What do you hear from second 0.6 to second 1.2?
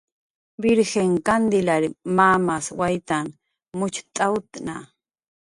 Virjin